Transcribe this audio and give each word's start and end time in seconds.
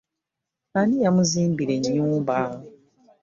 Ani 0.79 0.95
yamuzimbira 1.03 1.71
ennyumba. 1.77 2.35